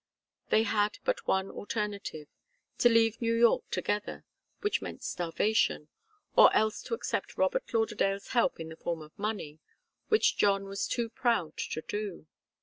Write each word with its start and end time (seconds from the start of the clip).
They 0.49 0.63
had 0.63 0.97
but 1.03 1.27
one 1.27 1.51
alternative 1.51 2.27
to 2.79 2.89
leave 2.89 3.21
New 3.21 3.35
York 3.35 3.69
together, 3.69 4.25
which 4.61 4.81
meant 4.81 5.03
starvation, 5.03 5.89
or 6.35 6.51
else 6.55 6.81
to 6.85 6.95
accept 6.95 7.37
Robert 7.37 7.71
Lauderdale's 7.71 8.29
help 8.29 8.59
in 8.59 8.69
the 8.69 8.75
form 8.75 9.03
of 9.03 9.11
money, 9.15 9.59
which 10.07 10.37
John 10.37 10.63
was 10.65 10.87
too 10.87 11.07
proud 11.07 11.55
to 11.57 11.83
do. 11.83 12.25